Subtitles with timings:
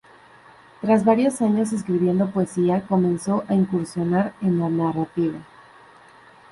[0.81, 5.37] Tras varios años escribiendo poesía comenzó a incursionar en la narrativa.